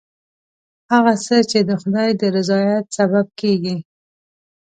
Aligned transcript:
هغه 0.91 1.13
څه 1.25 1.37
چې 1.49 1.59
د 1.69 1.71
خدای 1.81 2.09
د 2.19 2.23
رضایت 2.37 2.85
سبب 2.97 3.27
کېږي. 3.39 3.77